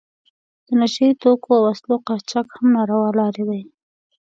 [0.65, 3.61] د نشه یي توکو او وسلو قاچاق هم ناروا لارې دي.